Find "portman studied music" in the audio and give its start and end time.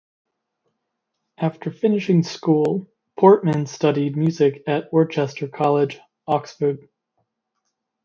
3.19-4.63